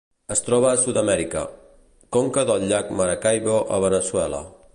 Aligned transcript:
Es 0.35 0.39
troba 0.45 0.69
a 0.69 0.79
Sud-amèrica: 0.85 1.43
conca 2.17 2.47
del 2.53 2.67
llac 2.73 2.93
Maracaibo 3.03 3.61
a 3.79 3.81
Veneçuela. 3.87 4.43